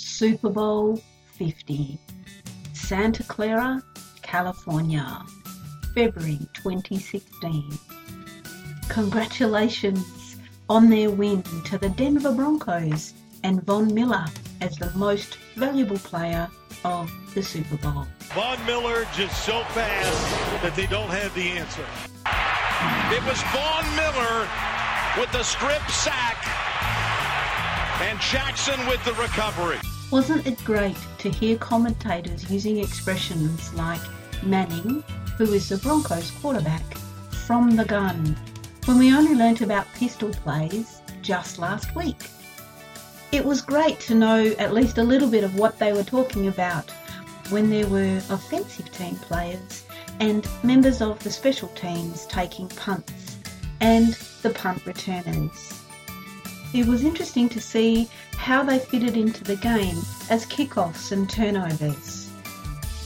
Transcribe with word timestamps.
Super 0.00 0.48
Bowl 0.48 0.98
50, 1.32 1.98
Santa 2.72 3.22
Clara, 3.24 3.82
California, 4.22 5.22
February 5.94 6.38
2016. 6.54 7.78
Congratulations 8.88 10.36
on 10.70 10.88
their 10.88 11.10
win 11.10 11.42
to 11.64 11.76
the 11.76 11.90
Denver 11.90 12.32
Broncos 12.32 13.12
and 13.44 13.62
Von 13.64 13.92
Miller 13.92 14.24
as 14.62 14.74
the 14.76 14.90
most 14.96 15.36
valuable 15.56 15.98
player 15.98 16.48
of 16.82 17.12
the 17.34 17.42
Super 17.42 17.76
Bowl. 17.76 18.06
Von 18.32 18.64
Miller 18.64 19.06
just 19.14 19.44
so 19.44 19.62
fast 19.74 20.62
that 20.62 20.74
they 20.74 20.86
don't 20.86 21.10
have 21.10 21.34
the 21.34 21.50
answer. 21.50 21.84
It 23.14 23.22
was 23.28 23.40
Von 23.52 23.84
Miller 23.96 24.48
with 25.20 25.30
the 25.32 25.42
strip 25.42 25.86
sack 25.90 26.38
and 28.00 28.18
Jackson 28.20 28.80
with 28.86 29.04
the 29.04 29.12
recovery. 29.14 29.78
Wasn't 30.10 30.44
it 30.44 30.64
great 30.64 30.96
to 31.18 31.30
hear 31.30 31.56
commentators 31.56 32.50
using 32.50 32.78
expressions 32.78 33.72
like 33.74 34.00
Manning, 34.42 35.04
who 35.38 35.52
is 35.52 35.68
the 35.68 35.76
Broncos 35.76 36.32
quarterback, 36.32 36.82
from 37.46 37.76
the 37.76 37.84
gun, 37.84 38.36
when 38.86 38.98
we 38.98 39.14
only 39.14 39.36
learnt 39.36 39.60
about 39.60 39.86
pistol 39.94 40.30
plays 40.30 41.00
just 41.22 41.60
last 41.60 41.94
week? 41.94 42.28
It 43.30 43.44
was 43.44 43.62
great 43.62 44.00
to 44.00 44.16
know 44.16 44.46
at 44.58 44.74
least 44.74 44.98
a 44.98 45.04
little 45.04 45.30
bit 45.30 45.44
of 45.44 45.54
what 45.54 45.78
they 45.78 45.92
were 45.92 46.02
talking 46.02 46.48
about 46.48 46.90
when 47.50 47.70
there 47.70 47.86
were 47.86 48.20
offensive 48.30 48.90
team 48.90 49.14
players 49.14 49.84
and 50.18 50.44
members 50.64 51.00
of 51.00 51.22
the 51.22 51.30
special 51.30 51.68
teams 51.68 52.26
taking 52.26 52.68
punts 52.70 53.36
and 53.80 54.14
the 54.42 54.50
punt 54.50 54.84
returners. 54.84 55.84
It 56.72 56.86
was 56.86 57.04
interesting 57.04 57.48
to 57.48 57.60
see 57.60 58.08
how 58.36 58.62
they 58.62 58.78
fitted 58.78 59.16
into 59.16 59.42
the 59.42 59.56
game 59.56 59.98
as 60.30 60.46
kickoffs 60.46 61.10
and 61.10 61.28
turnovers. 61.28 62.30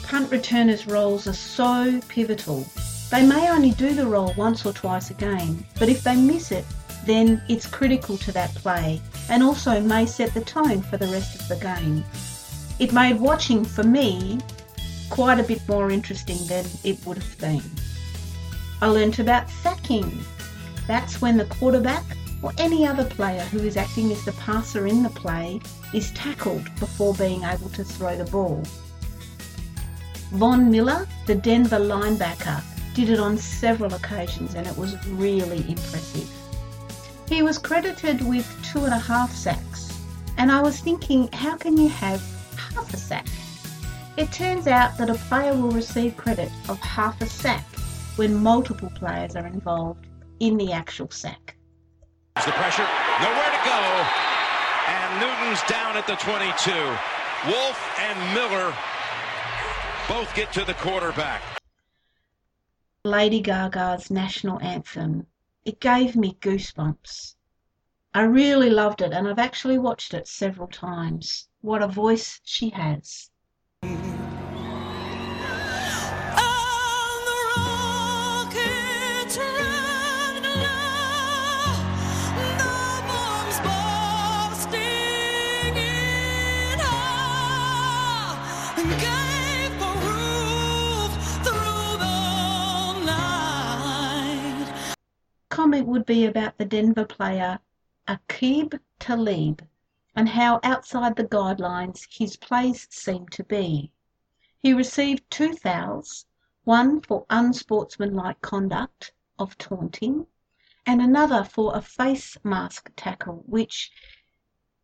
Punt 0.03 0.31
returners' 0.31 0.87
roles 0.87 1.27
are 1.27 1.33
so 1.33 2.01
pivotal. 2.09 2.67
They 3.11 3.25
may 3.27 3.51
only 3.51 3.71
do 3.71 3.95
the 3.95 4.07
role 4.07 4.35
once 4.37 4.67
or 4.67 4.73
twice 4.75 5.11
a 5.11 5.15
game, 5.15 5.65
but 5.79 5.89
if 5.89 6.05
they 6.05 6.15
miss 6.15 6.53
it, 6.53 6.67
then 7.07 7.43
it's 7.49 7.67
critical 7.67 8.19
to 8.19 8.33
that 8.33 8.55
play 8.55 9.01
and 9.31 9.43
also 9.43 9.81
may 9.81 10.05
set 10.05 10.35
the 10.35 10.43
tone 10.43 10.83
for 10.83 10.99
the 10.99 11.09
rest 11.09 11.41
of 11.41 11.49
the 11.49 11.57
game. 11.57 12.05
It 12.79 12.93
made 12.93 13.19
watching 13.19 13.65
for 13.65 13.85
me 13.85 14.41
quite 15.09 15.41
a 15.41 15.45
bit 15.45 15.67
more 15.69 15.91
interesting 15.91 16.39
than 16.49 16.67
it 16.83 16.99
would 17.07 17.19
have 17.19 17.39
been. 17.39 17.63
I 18.83 18.89
learnt 18.89 19.21
about 19.21 19.49
sacking. 19.49 20.21
That's 20.87 21.23
when 21.23 21.39
the 21.39 21.47
quarterback 21.47 22.05
or 22.45 22.53
any 22.59 22.87
other 22.87 23.07
player 23.07 23.41
who 23.41 23.59
is 23.61 23.79
acting 23.79 24.13
as 24.13 24.23
the 24.27 24.33
passer 24.33 24.87
in 24.87 25.03
the 25.03 25.09
play 25.09 25.59
is 25.95 26.11
tackled 26.11 26.63
before 26.79 27.15
being 27.15 27.43
able 27.43 27.71
to 27.71 27.83
throw 27.83 28.15
the 28.15 28.31
ball. 28.31 28.63
Von 30.33 30.71
Miller, 30.71 31.09
the 31.27 31.35
Denver 31.35 31.79
linebacker, 31.79 32.63
did 32.93 33.09
it 33.09 33.19
on 33.19 33.39
several 33.39 33.95
occasions 33.95 34.55
and 34.55 34.67
it 34.67 34.77
was 34.77 34.95
really 35.09 35.65
impressive. 35.71 36.31
He 37.31 37.43
was 37.43 37.57
credited 37.57 38.21
with 38.21 38.47
two 38.63 38.85
and 38.85 38.93
a 38.93 38.99
half 38.99 39.35
sacks, 39.35 39.99
and 40.37 40.53
I 40.53 40.61
was 40.61 40.81
thinking, 40.81 41.31
how 41.33 41.57
can 41.57 41.79
you 41.79 41.89
have 41.89 42.23
half 42.59 42.93
a 42.93 42.99
sack? 42.99 43.27
It 44.19 44.31
turns 44.33 44.67
out 44.67 44.99
that 44.99 45.09
a 45.09 45.15
player 45.15 45.55
will 45.55 45.71
receive 45.71 46.19
credit 46.19 46.53
of 46.69 46.79
half 46.81 47.23
a 47.23 47.27
sack 47.27 47.65
when 48.17 48.35
multiple 48.35 48.91
players 48.95 49.35
are 49.35 49.47
involved 49.47 50.07
in 50.41 50.59
the 50.59 50.73
actual 50.73 51.11
sack. 51.11 51.57
The 52.35 52.51
pressure, 52.51 52.87
nowhere 53.23 53.51
to 53.51 53.63
go, 53.65 53.81
and 54.89 55.21
Newton's 55.21 55.63
down 55.63 55.97
at 55.97 56.07
the 56.07 56.17
22. 56.17 56.73
Wolfe 57.47 57.99
and 58.01 58.35
Miller 58.35 58.75
both 60.09 60.35
get 60.35 60.53
to 60.53 60.65
the 60.65 60.75
quarterback. 60.75 61.43
Lady 63.05 63.41
Gaga's 63.41 64.11
national 64.11 64.61
anthem. 64.61 65.27
It 65.65 65.81
gave 65.81 66.17
me 66.17 66.37
goosebumps. 66.41 67.37
I 68.13 68.23
really 68.23 68.69
loved 68.69 69.01
it 69.01 69.13
and 69.13 69.29
I've 69.29 69.39
actually 69.39 69.79
watched 69.79 70.13
it 70.13 70.27
several 70.27 70.69
times. 70.69 71.49
What 71.61 71.83
a 71.83 71.89
voice 71.89 72.41
she 72.45 72.71
has. 72.71 73.31
Comment 95.55 95.87
would 95.87 96.05
be 96.05 96.27
about 96.27 96.59
the 96.59 96.65
Denver 96.65 97.05
player 97.05 97.61
Aqib 98.09 98.81
Talib 98.99 99.65
and 100.17 100.29
how 100.29 100.59
outside 100.65 101.15
the 101.15 101.23
guidelines 101.23 102.09
his 102.11 102.37
plays 102.37 102.89
seemed 102.91 103.31
to 103.31 103.45
be. 103.45 103.93
He 104.59 104.75
received 104.75 105.31
two 105.31 105.53
fouls, 105.53 106.27
one 106.65 107.01
for 107.03 107.25
unsportsmanlike 107.31 108.41
conduct 108.41 109.13
of 109.39 109.57
taunting, 109.57 110.27
and 110.85 111.01
another 111.01 111.45
for 111.45 111.77
a 111.77 111.81
face 111.81 112.37
mask 112.43 112.91
tackle, 112.97 113.45
which, 113.47 113.93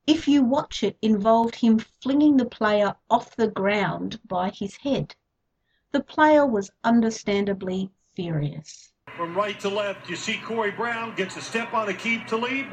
if 0.06 0.28
you 0.28 0.44
watch 0.44 0.84
it, 0.84 0.96
involved 1.02 1.56
him 1.56 1.80
flinging 1.80 2.36
the 2.36 2.46
player 2.46 2.94
off 3.10 3.34
the 3.34 3.48
ground 3.48 4.20
by 4.24 4.50
his 4.50 4.76
head. 4.76 5.16
The 5.90 6.04
player 6.04 6.46
was 6.46 6.70
understandably 6.84 7.90
furious. 8.14 8.89
From 9.20 9.34
right 9.34 9.60
to 9.60 9.68
left, 9.68 10.08
you 10.08 10.16
see 10.16 10.38
Corey 10.38 10.70
Brown 10.70 11.14
gets 11.14 11.36
a 11.36 11.42
step 11.42 11.74
on 11.74 11.88
Aqib 11.88 12.26
Talib. 12.26 12.66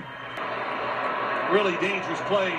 Really 1.52 1.76
dangerous 1.86 2.22
play. 2.22 2.58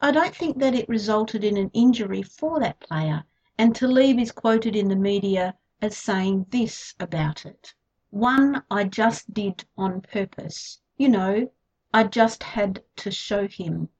I 0.00 0.10
don't 0.10 0.34
think 0.34 0.58
that 0.58 0.74
it 0.74 0.88
resulted 0.88 1.44
in 1.44 1.56
an 1.56 1.70
injury 1.74 2.24
for 2.24 2.58
that 2.58 2.80
player, 2.80 3.22
and 3.56 3.72
Talib 3.72 4.18
is 4.18 4.32
quoted 4.32 4.74
in 4.74 4.88
the 4.88 4.96
media 4.96 5.54
as 5.80 5.96
saying 5.96 6.46
this 6.50 6.96
about 6.98 7.46
it. 7.46 7.72
One 8.10 8.64
I 8.68 8.82
just 8.82 9.32
did 9.32 9.64
on 9.76 10.00
purpose. 10.00 10.80
You 10.96 11.10
know, 11.10 11.52
I 11.94 12.02
just 12.02 12.42
had 12.42 12.82
to 12.96 13.12
show 13.12 13.46
him. 13.46 13.90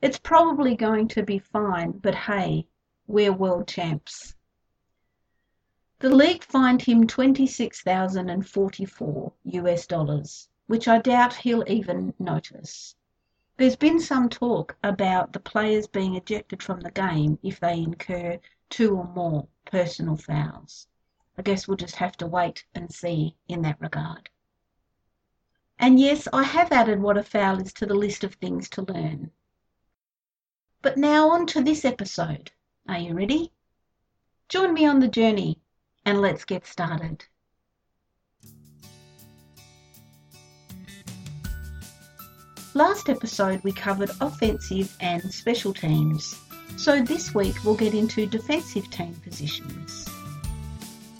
It's 0.00 0.20
probably 0.20 0.76
going 0.76 1.08
to 1.08 1.24
be 1.24 1.40
fine, 1.40 1.90
but 1.90 2.14
hey, 2.14 2.68
we're 3.08 3.32
world 3.32 3.66
champs. 3.66 4.36
The 6.00 6.14
league 6.14 6.44
fined 6.44 6.82
him 6.82 7.08
26,044 7.08 9.32
US 9.42 9.84
dollars, 9.84 10.48
which 10.68 10.86
I 10.86 10.98
doubt 10.98 11.34
he'll 11.34 11.64
even 11.66 12.14
notice. 12.20 12.94
There's 13.56 13.74
been 13.74 13.98
some 13.98 14.28
talk 14.28 14.76
about 14.84 15.32
the 15.32 15.40
players 15.40 15.88
being 15.88 16.14
ejected 16.14 16.62
from 16.62 16.82
the 16.82 16.92
game 16.92 17.40
if 17.42 17.58
they 17.58 17.80
incur 17.80 18.38
two 18.70 18.96
or 18.96 19.08
more 19.08 19.48
personal 19.64 20.16
fouls. 20.16 20.86
I 21.36 21.42
guess 21.42 21.66
we'll 21.66 21.76
just 21.76 21.96
have 21.96 22.16
to 22.18 22.28
wait 22.28 22.64
and 22.76 22.94
see 22.94 23.34
in 23.48 23.62
that 23.62 23.80
regard. 23.80 24.30
And 25.80 25.98
yes, 25.98 26.28
I 26.32 26.44
have 26.44 26.70
added 26.70 27.02
what 27.02 27.18
a 27.18 27.24
foul 27.24 27.60
is 27.60 27.72
to 27.72 27.86
the 27.86 27.96
list 27.96 28.22
of 28.22 28.34
things 28.34 28.68
to 28.68 28.82
learn. 28.82 29.32
But 30.80 30.96
now 30.96 31.30
on 31.30 31.46
to 31.46 31.60
this 31.60 31.84
episode. 31.84 32.52
Are 32.86 33.00
you 33.00 33.14
ready? 33.14 33.50
Join 34.48 34.74
me 34.74 34.86
on 34.86 35.00
the 35.00 35.08
journey 35.08 35.60
and 36.08 36.22
let's 36.22 36.46
get 36.46 36.66
started. 36.66 37.22
Last 42.72 43.10
episode 43.10 43.62
we 43.62 43.72
covered 43.72 44.10
offensive 44.22 44.96
and 45.00 45.22
special 45.30 45.74
teams, 45.74 46.34
so 46.78 47.02
this 47.02 47.34
week 47.34 47.56
we'll 47.62 47.74
get 47.74 47.92
into 47.92 48.24
defensive 48.24 48.90
team 48.90 49.20
positions. 49.22 50.08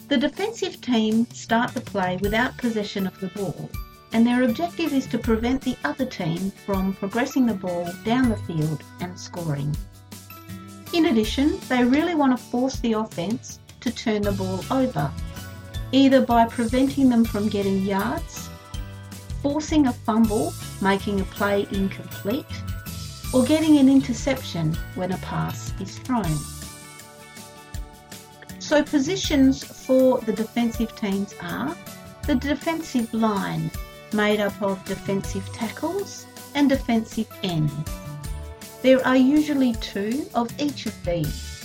The 0.08 0.16
defensive 0.16 0.80
team 0.80 1.26
start 1.32 1.74
the 1.74 1.82
play 1.82 2.16
without 2.22 2.56
possession 2.56 3.06
of 3.06 3.20
the 3.20 3.28
ball, 3.28 3.68
and 4.14 4.26
their 4.26 4.44
objective 4.44 4.94
is 4.94 5.06
to 5.08 5.18
prevent 5.18 5.60
the 5.60 5.76
other 5.84 6.06
team 6.06 6.50
from 6.64 6.94
progressing 6.94 7.44
the 7.44 7.52
ball 7.52 7.90
down 8.06 8.30
the 8.30 8.38
field 8.38 8.82
and 9.00 9.20
scoring. 9.20 9.76
In 10.94 11.06
addition, 11.06 11.60
they 11.68 11.84
really 11.84 12.14
want 12.14 12.34
to 12.34 12.42
force 12.42 12.80
the 12.80 12.94
offense 12.94 13.58
to 13.80 13.90
turn 13.90 14.22
the 14.22 14.32
ball 14.32 14.64
over, 14.70 15.10
either 15.92 16.20
by 16.20 16.46
preventing 16.46 17.08
them 17.08 17.24
from 17.24 17.48
getting 17.48 17.82
yards, 17.82 18.48
forcing 19.42 19.86
a 19.86 19.92
fumble, 19.92 20.52
making 20.80 21.20
a 21.20 21.24
play 21.24 21.66
incomplete, 21.70 22.46
or 23.32 23.44
getting 23.44 23.78
an 23.78 23.88
interception 23.88 24.74
when 24.94 25.12
a 25.12 25.18
pass 25.18 25.72
is 25.80 25.98
thrown. 25.98 26.36
So, 28.58 28.82
positions 28.82 29.64
for 29.64 30.18
the 30.18 30.32
defensive 30.32 30.94
teams 30.96 31.34
are 31.40 31.76
the 32.26 32.34
defensive 32.34 33.12
line, 33.14 33.70
made 34.12 34.40
up 34.40 34.60
of 34.60 34.84
defensive 34.84 35.46
tackles 35.52 36.26
and 36.54 36.68
defensive 36.68 37.28
ends. 37.42 37.72
There 38.82 39.04
are 39.06 39.16
usually 39.16 39.72
two 39.74 40.26
of 40.34 40.52
each 40.60 40.86
of 40.86 41.04
these, 41.04 41.57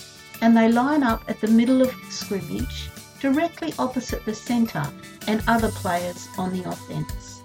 and 0.44 0.58
they 0.58 0.70
line 0.70 1.04
up 1.04 1.24
at 1.30 1.40
the 1.40 1.48
middle 1.48 1.82
of 1.82 1.88
the 1.88 2.12
scrimmage, 2.12 2.90
directly 3.22 3.74
opposite 3.80 4.26
the 4.26 4.36
centre 4.36 4.86
and 5.28 5.42
other 5.48 5.70
players 5.72 6.28
on 6.38 6.52
the 6.52 6.70
offence. 6.70 7.42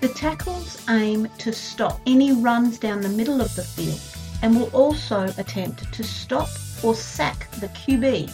The 0.00 0.08
tackles 0.08 0.82
aim 0.88 1.28
to 1.36 1.52
stop 1.52 2.00
any 2.06 2.32
runs 2.32 2.78
down 2.78 3.02
the 3.02 3.10
middle 3.10 3.42
of 3.42 3.54
the 3.54 3.62
field 3.62 4.00
and 4.42 4.56
will 4.56 4.70
also 4.70 5.24
attempt 5.36 5.92
to 5.92 6.02
stop 6.02 6.48
or 6.82 6.94
sack 6.94 7.50
the 7.60 7.68
QB 7.68 8.32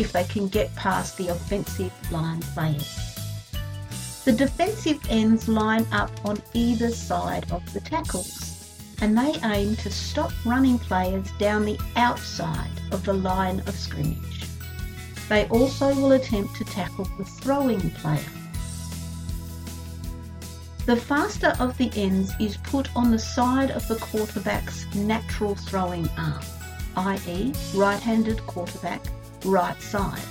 if 0.00 0.10
they 0.10 0.24
can 0.24 0.48
get 0.48 0.74
past 0.74 1.16
the 1.16 1.28
offensive 1.28 1.92
line 2.10 2.40
players. 2.40 3.14
The 4.24 4.32
defensive 4.32 5.00
ends 5.10 5.46
line 5.46 5.86
up 5.92 6.10
on 6.24 6.42
either 6.54 6.90
side 6.90 7.48
of 7.52 7.72
the 7.72 7.80
tackles 7.80 8.57
and 9.00 9.16
they 9.16 9.34
aim 9.44 9.76
to 9.76 9.90
stop 9.90 10.32
running 10.44 10.78
players 10.78 11.30
down 11.38 11.64
the 11.64 11.78
outside 11.96 12.70
of 12.90 13.04
the 13.04 13.12
line 13.12 13.60
of 13.60 13.74
scrimmage. 13.74 14.46
They 15.28 15.46
also 15.48 15.94
will 15.94 16.12
attempt 16.12 16.56
to 16.56 16.64
tackle 16.64 17.04
the 17.16 17.24
throwing 17.24 17.90
player. 17.90 18.20
The 20.86 20.96
faster 20.96 21.54
of 21.60 21.76
the 21.76 21.92
ends 21.94 22.32
is 22.40 22.56
put 22.56 22.88
on 22.96 23.10
the 23.10 23.18
side 23.18 23.70
of 23.72 23.86
the 23.88 23.96
quarterback's 23.96 24.86
natural 24.94 25.54
throwing 25.54 26.08
arm, 26.16 26.40
i.e. 26.96 27.52
right-handed 27.74 28.46
quarterback, 28.46 29.02
right 29.44 29.80
side. 29.82 30.22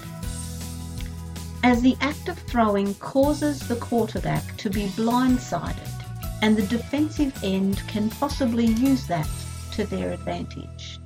As 1.64 1.82
the 1.82 1.96
act 2.02 2.28
of 2.28 2.40
throwing 2.40 2.96
causes 2.96 3.68
the 3.68 3.76
quarterback 3.76 4.58
to 4.58 4.70
be 4.70 4.88
blindsided, 4.88 5.97
and 6.42 6.56
the 6.56 6.68
defensive 6.68 7.44
end 7.44 7.78
can 7.88 8.10
possibly 8.10 8.66
use 8.66 9.08
that 9.08 9.30
to 9.72 9.86
their 9.86 10.12
advantage. 10.12 11.00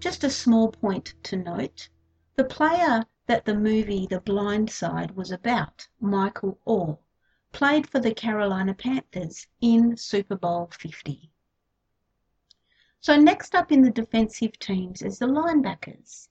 Just 0.00 0.24
a 0.24 0.30
small 0.30 0.70
point 0.70 1.14
to 1.24 1.36
note 1.36 1.88
the 2.36 2.44
player 2.44 3.04
that 3.26 3.44
the 3.44 3.54
movie 3.54 4.06
The 4.06 4.20
Blind 4.20 4.70
Side 4.70 5.10
was 5.16 5.30
about, 5.30 5.86
Michael 6.00 6.58
Oher, 6.66 6.98
played 7.52 7.88
for 7.88 7.98
the 7.98 8.14
Carolina 8.14 8.74
Panthers 8.74 9.46
in 9.60 9.96
Super 9.96 10.36
Bowl 10.36 10.70
50. 10.72 11.30
So, 13.00 13.16
next 13.16 13.54
up 13.54 13.70
in 13.70 13.82
the 13.82 13.90
defensive 13.90 14.58
teams 14.58 15.02
is 15.02 15.18
the 15.18 15.26
linebackers, 15.26 16.28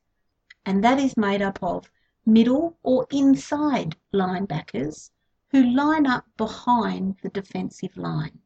and 0.65 0.83
that 0.83 0.99
is 0.99 1.15
made 1.17 1.41
up 1.41 1.59
of 1.61 1.91
middle 2.25 2.77
or 2.83 3.07
inside 3.11 3.95
linebackers 4.13 5.11
who 5.49 5.63
line 5.63 6.05
up 6.05 6.25
behind 6.35 7.17
the 7.21 7.29
defensive 7.29 7.95
line. 7.95 8.39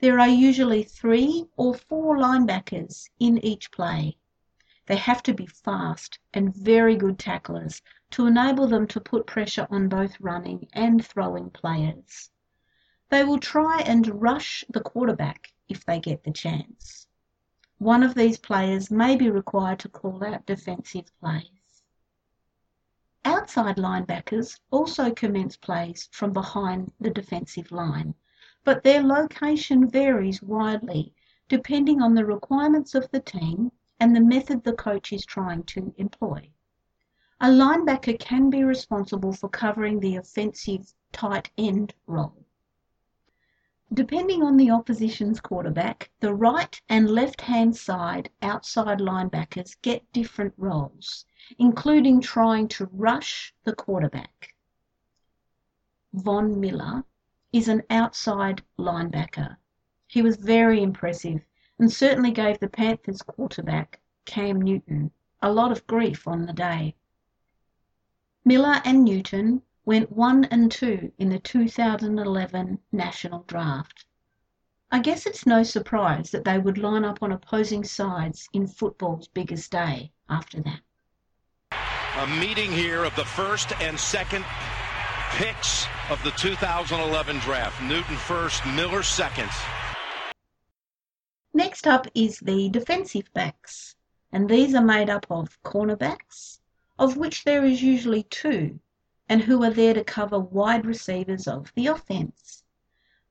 There 0.00 0.20
are 0.20 0.28
usually 0.28 0.84
three 0.84 1.46
or 1.56 1.74
four 1.74 2.16
linebackers 2.16 3.10
in 3.18 3.44
each 3.44 3.70
play. 3.72 4.16
They 4.86 4.96
have 4.96 5.22
to 5.24 5.34
be 5.34 5.46
fast 5.46 6.18
and 6.32 6.54
very 6.54 6.96
good 6.96 7.18
tacklers 7.18 7.82
to 8.12 8.26
enable 8.26 8.66
them 8.68 8.86
to 8.88 9.00
put 9.00 9.26
pressure 9.26 9.66
on 9.70 9.88
both 9.88 10.20
running 10.20 10.68
and 10.72 11.04
throwing 11.04 11.50
players. 11.50 12.30
They 13.10 13.24
will 13.24 13.40
try 13.40 13.80
and 13.80 14.22
rush 14.22 14.64
the 14.70 14.80
quarterback 14.80 15.52
if 15.68 15.84
they 15.84 16.00
get 16.00 16.24
the 16.24 16.32
chance. 16.32 17.06
One 17.78 18.02
of 18.02 18.14
these 18.14 18.38
players 18.38 18.90
may 18.90 19.16
be 19.16 19.30
required 19.30 19.80
to 19.80 19.88
call 19.88 20.24
out 20.24 20.46
defensive 20.46 21.10
plays. 21.20 21.57
Outside 23.24 23.76
linebackers 23.78 24.60
also 24.70 25.12
commence 25.12 25.56
plays 25.56 26.08
from 26.12 26.32
behind 26.32 26.92
the 27.00 27.10
defensive 27.10 27.72
line, 27.72 28.14
but 28.62 28.84
their 28.84 29.02
location 29.02 29.88
varies 29.88 30.40
widely 30.40 31.12
depending 31.48 32.00
on 32.00 32.14
the 32.14 32.24
requirements 32.24 32.94
of 32.94 33.10
the 33.10 33.20
team 33.20 33.72
and 33.98 34.14
the 34.14 34.20
method 34.20 34.62
the 34.62 34.74
coach 34.74 35.12
is 35.12 35.24
trying 35.24 35.64
to 35.64 35.92
employ. 35.96 36.48
A 37.40 37.48
linebacker 37.48 38.18
can 38.18 38.50
be 38.50 38.62
responsible 38.64 39.32
for 39.32 39.48
covering 39.48 39.98
the 40.00 40.16
offensive 40.16 40.92
tight 41.12 41.50
end 41.56 41.94
role. 42.06 42.44
Depending 43.92 44.42
on 44.42 44.56
the 44.56 44.70
opposition's 44.70 45.40
quarterback, 45.40 46.10
the 46.20 46.34
right 46.34 46.80
and 46.88 47.10
left 47.10 47.40
hand 47.40 47.76
side 47.76 48.30
outside 48.42 48.98
linebackers 48.98 49.76
get 49.82 50.12
different 50.12 50.54
roles 50.56 51.24
including 51.58 52.20
trying 52.20 52.68
to 52.68 52.86
rush 52.92 53.54
the 53.64 53.74
quarterback. 53.74 54.54
Von 56.12 56.60
Miller 56.60 57.04
is 57.52 57.68
an 57.68 57.82
outside 57.88 58.62
linebacker. 58.78 59.56
He 60.06 60.20
was 60.20 60.36
very 60.36 60.82
impressive 60.82 61.40
and 61.78 61.90
certainly 61.90 62.32
gave 62.32 62.58
the 62.58 62.68
Panthers 62.68 63.22
quarterback, 63.22 64.00
Cam 64.26 64.60
Newton, 64.60 65.10
a 65.40 65.50
lot 65.50 65.72
of 65.72 65.86
grief 65.86 66.26
on 66.28 66.44
the 66.44 66.52
day. 66.52 66.94
Miller 68.44 68.82
and 68.84 69.04
Newton 69.04 69.62
went 69.88 70.12
1 70.12 70.44
and 70.44 70.70
2 70.70 71.12
in 71.16 71.30
the 71.30 71.38
2011 71.38 72.78
National 72.92 73.42
Draft. 73.46 74.04
I 74.90 74.98
guess 74.98 75.24
it's 75.24 75.46
no 75.46 75.62
surprise 75.62 76.30
that 76.32 76.44
they 76.44 76.58
would 76.58 76.76
line 76.76 77.06
up 77.06 77.22
on 77.22 77.32
opposing 77.32 77.84
sides 77.84 78.50
in 78.52 78.66
football's 78.66 79.28
biggest 79.28 79.72
day 79.72 80.12
after 80.28 80.60
that 80.60 80.80
a 82.18 82.26
meeting 82.26 82.70
here 82.70 83.04
of 83.04 83.14
the 83.14 83.24
first 83.24 83.72
and 83.80 83.98
second 83.98 84.44
picks 85.36 85.86
of 86.10 86.20
the 86.24 86.32
2011 86.32 87.38
draft. 87.38 87.80
Newton 87.82 88.16
first, 88.16 88.66
Miller 88.66 89.04
second. 89.04 89.48
Next 91.54 91.86
up 91.86 92.08
is 92.14 92.40
the 92.40 92.68
defensive 92.70 93.32
backs, 93.32 93.94
and 94.32 94.50
these 94.50 94.74
are 94.74 94.84
made 94.84 95.08
up 95.08 95.26
of 95.30 95.62
cornerbacks, 95.62 96.58
of 96.98 97.16
which 97.16 97.44
there 97.44 97.64
is 97.64 97.82
usually 97.82 98.24
two, 98.24 98.80
and 99.28 99.42
who 99.42 99.62
are 99.62 99.70
there 99.70 99.94
to 99.94 100.02
cover 100.02 100.38
wide 100.38 100.86
receivers 100.86 101.46
of 101.46 101.72
the 101.74 101.86
offense. 101.86 102.64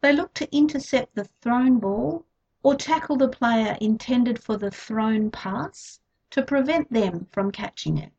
They 0.01 0.13
look 0.13 0.33
to 0.35 0.55
intercept 0.55 1.15
the 1.15 1.25
thrown 1.41 1.79
ball 1.79 2.25
or 2.63 2.75
tackle 2.75 3.15
the 3.15 3.27
player 3.27 3.77
intended 3.81 4.43
for 4.43 4.57
the 4.57 4.71
thrown 4.71 5.31
pass 5.31 5.99
to 6.31 6.43
prevent 6.43 6.91
them 6.91 7.27
from 7.31 7.51
catching 7.51 7.97
it. 7.97 8.11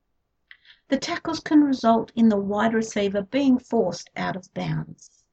The 0.88 0.98
tackles 0.98 1.40
can 1.40 1.62
result 1.62 2.12
in 2.16 2.28
the 2.28 2.38
wide 2.38 2.74
receiver 2.74 3.22
being 3.22 3.58
forced 3.58 4.10
out 4.16 4.36
of 4.36 4.52
bounds. 4.54 5.24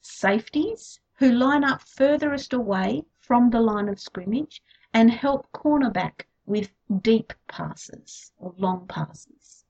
Safeties, 0.00 1.00
who 1.14 1.32
line 1.32 1.64
up 1.64 1.82
furthest 1.82 2.52
away 2.52 3.04
from 3.20 3.50
the 3.50 3.60
line 3.60 3.88
of 3.88 4.00
scrimmage 4.00 4.62
and 4.94 5.10
help 5.10 5.50
cornerback 5.52 6.26
with 6.46 6.72
deep 7.00 7.32
passes 7.48 8.32
or 8.38 8.54
long 8.56 8.86
passes. 8.86 9.61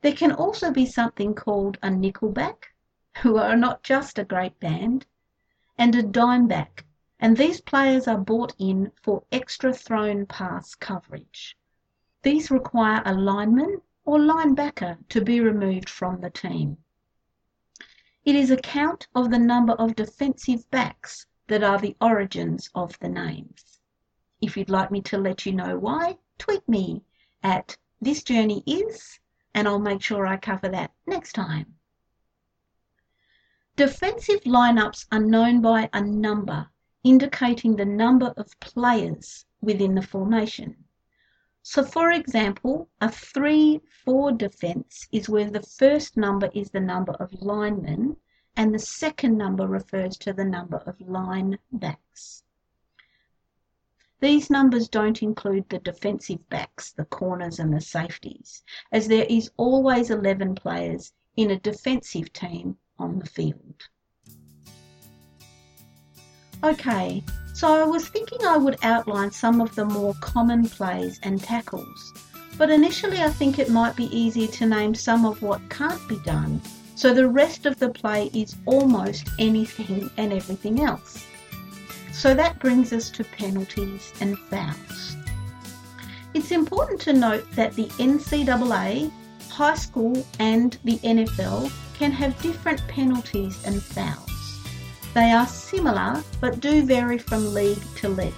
There 0.00 0.14
can 0.14 0.30
also 0.30 0.70
be 0.70 0.86
something 0.86 1.34
called 1.34 1.76
a 1.82 1.88
nickelback, 1.88 2.72
who 3.22 3.36
are 3.36 3.56
not 3.56 3.82
just 3.82 4.16
a 4.18 4.24
great 4.24 4.60
band, 4.60 5.06
and 5.76 5.94
a 5.96 6.02
dimeback, 6.04 6.84
and 7.18 7.36
these 7.36 7.60
players 7.60 8.06
are 8.06 8.18
brought 8.18 8.54
in 8.58 8.92
for 9.02 9.24
extra 9.32 9.72
thrown 9.72 10.24
pass 10.26 10.76
coverage. 10.76 11.56
These 12.22 12.50
require 12.50 13.02
a 13.04 13.12
lineman 13.12 13.82
or 14.04 14.18
linebacker 14.18 14.98
to 15.08 15.20
be 15.20 15.40
removed 15.40 15.90
from 15.90 16.20
the 16.20 16.30
team. 16.30 16.78
It 18.24 18.36
is 18.36 18.52
a 18.52 18.56
count 18.56 19.08
of 19.16 19.30
the 19.30 19.38
number 19.38 19.72
of 19.72 19.96
defensive 19.96 20.70
backs 20.70 21.26
that 21.48 21.64
are 21.64 21.78
the 21.78 21.96
origins 22.00 22.70
of 22.74 22.96
the 23.00 23.08
names. 23.08 23.80
If 24.40 24.56
you'd 24.56 24.70
like 24.70 24.92
me 24.92 25.00
to 25.02 25.18
let 25.18 25.44
you 25.44 25.52
know 25.52 25.76
why, 25.76 26.18
tweet 26.38 26.68
me 26.68 27.02
at 27.42 27.76
This 28.00 28.22
Journey 28.22 28.62
Is, 28.64 29.18
and 29.54 29.66
I'll 29.66 29.78
make 29.78 30.02
sure 30.02 30.26
I 30.26 30.36
cover 30.36 30.68
that 30.68 30.92
next 31.06 31.32
time. 31.32 31.74
Defensive 33.76 34.42
lineups 34.44 35.06
are 35.12 35.20
known 35.20 35.60
by 35.60 35.88
a 35.92 36.00
number 36.00 36.68
indicating 37.04 37.76
the 37.76 37.84
number 37.84 38.34
of 38.36 38.58
players 38.60 39.46
within 39.60 39.94
the 39.94 40.02
formation. 40.02 40.76
So 41.62 41.84
for 41.84 42.10
example, 42.10 42.88
a 43.00 43.08
3-4 43.08 44.36
defense 44.36 45.06
is 45.12 45.28
where 45.28 45.50
the 45.50 45.62
first 45.62 46.16
number 46.16 46.50
is 46.54 46.70
the 46.70 46.80
number 46.80 47.12
of 47.12 47.32
linemen 47.40 48.16
and 48.56 48.74
the 48.74 48.78
second 48.78 49.38
number 49.38 49.66
refers 49.66 50.16
to 50.18 50.32
the 50.32 50.44
number 50.44 50.78
of 50.78 51.00
line 51.00 51.58
backs. 51.70 52.42
These 54.20 54.50
numbers 54.50 54.88
don't 54.88 55.22
include 55.22 55.68
the 55.68 55.78
defensive 55.78 56.48
backs, 56.48 56.90
the 56.90 57.04
corners 57.04 57.60
and 57.60 57.72
the 57.72 57.80
safeties, 57.80 58.64
as 58.90 59.06
there 59.06 59.26
is 59.28 59.52
always 59.56 60.10
11 60.10 60.56
players 60.56 61.12
in 61.36 61.52
a 61.52 61.60
defensive 61.60 62.32
team 62.32 62.76
on 62.98 63.20
the 63.20 63.26
field. 63.26 63.88
Okay, 66.64 67.22
so 67.54 67.68
I 67.68 67.84
was 67.84 68.08
thinking 68.08 68.44
I 68.44 68.56
would 68.56 68.78
outline 68.82 69.30
some 69.30 69.60
of 69.60 69.72
the 69.76 69.84
more 69.84 70.14
common 70.20 70.68
plays 70.68 71.20
and 71.22 71.40
tackles, 71.40 72.12
but 72.56 72.70
initially 72.70 73.22
I 73.22 73.30
think 73.30 73.60
it 73.60 73.70
might 73.70 73.94
be 73.94 74.06
easier 74.16 74.48
to 74.48 74.66
name 74.66 74.96
some 74.96 75.24
of 75.24 75.40
what 75.42 75.70
can't 75.70 76.08
be 76.08 76.18
done, 76.24 76.60
so 76.96 77.14
the 77.14 77.28
rest 77.28 77.66
of 77.66 77.78
the 77.78 77.90
play 77.90 78.30
is 78.34 78.56
almost 78.66 79.28
anything 79.38 80.10
and 80.16 80.32
everything 80.32 80.80
else. 80.80 81.24
So 82.18 82.34
that 82.34 82.58
brings 82.58 82.92
us 82.92 83.10
to 83.10 83.22
penalties 83.22 84.12
and 84.20 84.36
fouls. 84.36 85.16
It's 86.34 86.50
important 86.50 87.00
to 87.02 87.12
note 87.12 87.48
that 87.52 87.74
the 87.74 87.84
NCAA, 88.00 89.12
high 89.50 89.76
school, 89.76 90.26
and 90.40 90.76
the 90.82 90.98
NFL 90.98 91.72
can 91.96 92.10
have 92.10 92.42
different 92.42 92.84
penalties 92.88 93.64
and 93.64 93.80
fouls. 93.80 94.58
They 95.14 95.30
are 95.30 95.46
similar 95.46 96.20
but 96.40 96.58
do 96.58 96.82
vary 96.82 97.18
from 97.18 97.54
league 97.54 97.82
to 97.98 98.08
league. 98.08 98.34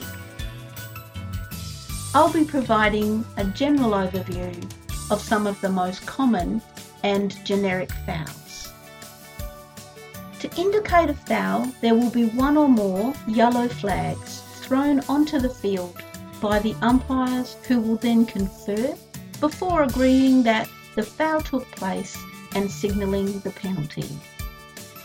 I'll 2.14 2.30
be 2.30 2.44
providing 2.44 3.24
a 3.38 3.44
general 3.44 3.92
overview 3.92 4.52
of 5.10 5.22
some 5.22 5.46
of 5.46 5.58
the 5.62 5.70
most 5.70 6.04
common 6.04 6.60
and 7.02 7.34
generic 7.46 7.90
fouls. 8.04 8.49
To 10.40 10.50
indicate 10.56 11.10
a 11.10 11.14
foul, 11.14 11.70
there 11.82 11.94
will 11.94 12.10
be 12.10 12.24
one 12.24 12.56
or 12.56 12.68
more 12.68 13.12
yellow 13.28 13.68
flags 13.68 14.40
thrown 14.62 15.00
onto 15.00 15.38
the 15.38 15.50
field 15.50 16.02
by 16.40 16.58
the 16.60 16.74
umpires 16.80 17.56
who 17.68 17.78
will 17.78 17.96
then 17.96 18.24
confer 18.24 18.94
before 19.40 19.82
agreeing 19.82 20.42
that 20.44 20.66
the 20.94 21.02
foul 21.02 21.42
took 21.42 21.70
place 21.72 22.16
and 22.54 22.70
signalling 22.70 23.40
the 23.40 23.50
penalty. 23.50 24.08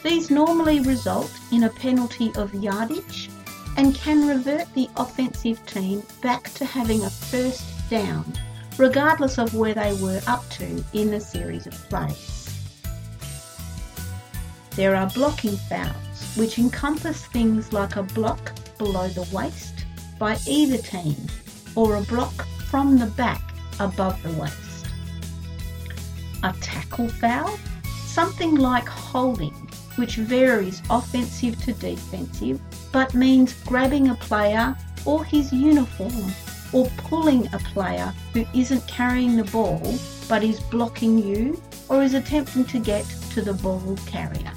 These 0.03 0.31
normally 0.31 0.79
result 0.79 1.31
in 1.51 1.63
a 1.63 1.69
penalty 1.69 2.31
of 2.37 2.53
yardage 2.53 3.29
and 3.75 3.93
can 3.93 4.27
revert 4.27 4.73
the 4.73 4.89
offensive 4.95 5.65
team 5.65 6.01
back 6.21 6.53
to 6.53 6.63
having 6.63 7.03
a 7.03 7.09
first 7.09 7.65
down, 7.89 8.23
regardless 8.77 9.37
of 9.37 9.53
where 9.53 9.73
they 9.73 9.93
were 10.01 10.21
up 10.27 10.49
to 10.51 10.81
in 10.93 11.11
the 11.11 11.19
series 11.19 11.67
of 11.67 11.73
plays. 11.89 12.34
There 14.75 14.93
are 14.93 15.09
blocking 15.11 15.55
fouls, 15.55 16.35
which 16.35 16.59
encompass 16.59 17.25
things 17.27 17.71
like 17.71 17.95
a 17.95 18.03
block 18.03 18.51
below 18.77 19.07
the 19.07 19.25
waist 19.33 19.85
by 20.19 20.37
either 20.45 20.77
team 20.77 21.15
or 21.75 21.95
a 21.95 22.01
block 22.01 22.45
from 22.69 22.97
the 22.97 23.05
back 23.05 23.41
above 23.79 24.21
the 24.21 24.33
waist. 24.33 24.87
A 26.43 26.53
tackle 26.59 27.07
foul, 27.07 27.57
something 28.05 28.55
like 28.55 28.87
holding, 28.87 29.53
which 29.95 30.17
varies 30.17 30.81
offensive 30.89 31.57
to 31.63 31.71
defensive 31.71 32.59
but 32.91 33.13
means 33.13 33.53
grabbing 33.65 34.09
a 34.09 34.15
player 34.15 34.75
or 35.05 35.23
his 35.23 35.53
uniform 35.53 36.33
or 36.73 36.89
pulling 36.97 37.47
a 37.53 37.59
player 37.59 38.13
who 38.33 38.45
isn't 38.53 38.85
carrying 38.87 39.37
the 39.37 39.43
ball 39.45 39.95
but 40.27 40.43
is 40.43 40.59
blocking 40.59 41.17
you 41.17 41.61
or 41.87 42.03
is 42.03 42.13
attempting 42.13 42.65
to 42.65 42.79
get 42.79 43.05
to 43.31 43.41
the 43.41 43.53
ball 43.53 43.97
carrier. 44.05 44.51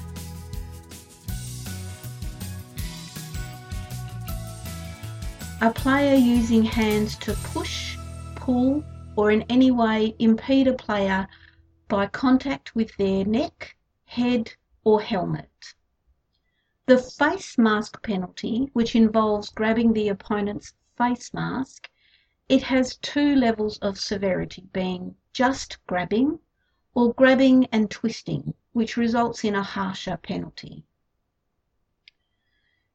A 5.61 5.73
player 5.73 6.15
using 6.15 6.63
hands 6.63 7.17
to 7.17 7.33
push, 7.33 7.97
pull, 8.35 8.81
or 9.17 9.29
in 9.29 9.41
any 9.49 9.71
way 9.71 10.15
impede 10.17 10.69
a 10.69 10.73
player 10.73 11.27
by 11.89 12.07
contact 12.07 12.75
with 12.75 12.95
their 12.95 13.25
neck, 13.25 13.75
head, 14.05 14.53
or 14.85 15.01
helmet. 15.01 15.75
The 16.85 16.97
face 16.97 17.57
mask 17.57 18.01
penalty, 18.01 18.69
which 18.71 18.95
involves 18.95 19.49
grabbing 19.49 19.91
the 19.91 20.07
opponent's 20.07 20.73
face 20.97 21.33
mask, 21.33 21.89
it 22.47 22.63
has 22.63 22.95
two 22.95 23.35
levels 23.35 23.79
of 23.79 23.99
severity, 23.99 24.69
being 24.71 25.13
just 25.33 25.85
grabbing 25.87 26.39
or 26.93 27.13
grabbing 27.15 27.65
and 27.73 27.91
twisting, 27.91 28.53
which 28.71 28.95
results 28.95 29.43
in 29.43 29.55
a 29.55 29.63
harsher 29.63 30.15
penalty. 30.15 30.85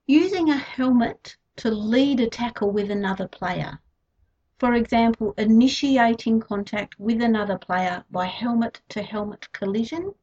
Using 0.07 0.49
a 0.49 0.57
helmet 0.57 1.37
to 1.57 1.71
lead 1.71 2.21
a 2.21 2.29
tackle 2.29 2.71
with 2.71 2.91
another 2.91 3.29
player. 3.29 3.81
For 4.59 4.75
example, 4.75 5.35
initiating 5.37 6.41
contact 6.41 6.99
with 6.99 7.21
another 7.21 7.59
player 7.59 8.05
by 8.11 8.27
helmet 8.27 8.81
to 8.91 9.03
helmet 9.03 9.53
collision, 9.53 10.15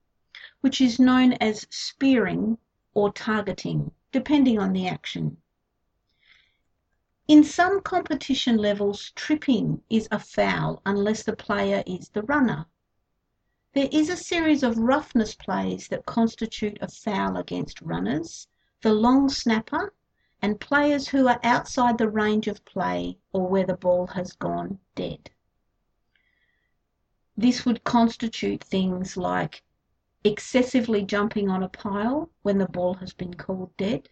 which 0.62 0.82
is 0.82 1.00
known 1.00 1.34
as 1.34 1.68
spearing 1.70 2.58
or 2.94 3.12
targeting, 3.12 3.92
depending 4.12 4.60
on 4.60 4.74
the 4.74 4.88
action. 4.88 5.38
In 7.28 7.44
some 7.44 7.82
competition 7.82 8.58
levels, 8.58 9.12
tripping 9.16 9.82
is 9.90 10.08
a 10.12 10.20
foul 10.20 10.82
unless 10.86 11.24
the 11.24 11.36
player 11.36 11.84
is 11.86 12.10
the 12.10 12.24
runner. 12.24 12.66
There 13.74 13.88
is 13.92 14.10
a 14.10 14.18
series 14.18 14.64
of 14.64 14.78
roughness 14.78 15.34
plays 15.36 15.88
that 15.88 16.06
constitute 16.06 16.78
a 16.82 16.90
foul 16.90 17.38
against 17.38 17.82
runners, 17.82 18.48
the 18.82 18.94
long 18.94 19.30
snapper, 19.30 19.94
and 20.42 20.60
players 20.60 21.08
who 21.08 21.28
are 21.28 21.40
outside 21.44 21.98
the 21.98 22.10
range 22.10 22.48
of 22.48 22.66
play 22.66 23.18
or 23.32 23.48
where 23.48 23.66
the 23.66 23.78
ball 23.78 24.08
has 24.08 24.34
gone 24.34 24.80
dead. 24.96 25.30
This 27.38 27.66
would 27.66 27.84
constitute 27.84 28.64
things 28.64 29.16
like 29.16 29.64
excessively 30.24 31.04
jumping 31.04 31.50
on 31.50 31.64
a 31.64 31.70
pile 31.70 32.30
when 32.42 32.58
the 32.58 32.68
ball 32.68 32.96
has 32.96 33.14
been 33.14 33.34
called 33.34 33.76
dead, 33.78 34.10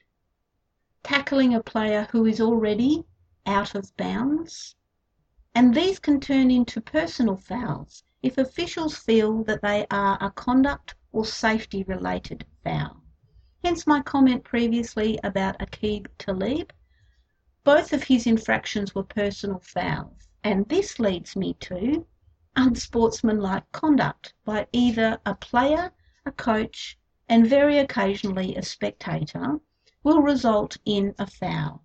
tackling 1.03 1.53
a 1.53 1.63
player 1.63 2.07
who 2.11 2.25
is 2.25 2.41
already 2.41 3.05
out 3.45 3.75
of 3.75 3.95
bounds, 3.97 4.75
and 5.55 5.73
these 5.73 5.99
can 5.99 6.19
turn 6.19 6.51
into 6.51 6.81
personal 6.81 7.35
fouls 7.35 8.03
if 8.21 8.37
officials 8.37 8.97
feel 8.97 9.43
that 9.43 9.61
they 9.61 9.85
are 9.89 10.17
a 10.21 10.29
conduct 10.31 10.95
or 11.11 11.25
safety 11.25 11.83
related 11.83 12.45
foul. 12.63 13.01
Hence 13.61 13.85
my 13.85 14.01
comment 14.01 14.45
previously 14.45 15.19
about 15.21 15.59
Aqib 15.59 16.07
Talib. 16.17 16.71
Both 17.65 17.91
of 17.91 18.03
his 18.03 18.25
infractions 18.25 18.95
were 18.95 19.03
personal 19.03 19.59
fouls, 19.59 20.29
and 20.45 20.67
this 20.69 20.97
leads 20.97 21.35
me 21.35 21.55
to 21.55 22.07
unsportsmanlike 22.55 23.69
conduct 23.73 24.33
by 24.45 24.65
either 24.71 25.19
a 25.25 25.35
player, 25.35 25.91
a 26.25 26.31
coach, 26.31 26.97
and 27.27 27.47
very 27.47 27.79
occasionally 27.79 28.55
a 28.55 28.63
spectator 28.63 29.59
will 30.03 30.21
result 30.21 30.77
in 30.85 31.13
a 31.19 31.27
foul. 31.27 31.83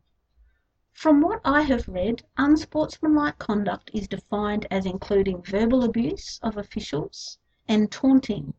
From 0.93 1.21
what 1.21 1.41
I 1.45 1.63
have 1.63 1.89
read, 1.89 2.23
unsportsmanlike 2.37 3.39
conduct 3.39 3.91
is 3.93 4.07
defined 4.07 4.69
as 4.71 4.87
including 4.87 5.43
verbal 5.43 5.83
abuse 5.83 6.39
of 6.41 6.57
officials 6.57 7.39
and 7.67 7.91
taunting 7.91 8.55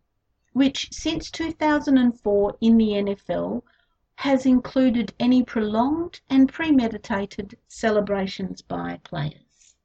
which 0.55 0.88
since 0.89 1.29
2004 1.31 2.57
in 2.62 2.77
the 2.77 2.91
NFL 2.91 3.62
has 4.15 4.45
included 4.45 5.13
any 5.19 5.43
prolonged 5.43 6.21
and 6.29 6.47
premeditated 6.47 7.57
celebrations 7.67 8.62
by 8.62 8.97
players. 9.03 9.75